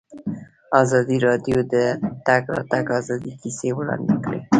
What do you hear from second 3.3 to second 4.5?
کیسې وړاندې کړي.